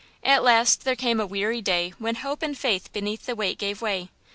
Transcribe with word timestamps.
'At 0.23 0.41
last 0.43 0.83
there 0.83 0.95
came 0.95 1.19
a 1.19 1.27
weary 1.27 1.61
day 1.61 1.93
when 1.99 2.15
hope 2.15 2.41
and 2.41 2.57
faith 2.57 2.91
beneath 2.91 3.27
the 3.27 3.35
weight 3.35 3.59
gave 3.59 3.83
way.' 3.83 4.09